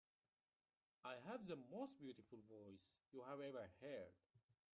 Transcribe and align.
I 1.05 1.13
have 1.29 1.45
the 1.45 1.59
most 1.71 1.99
beautiful 1.99 2.39
voice 2.49 2.95
you 3.13 3.21
have 3.29 3.39
ever 3.39 3.69
heard. 3.83 4.13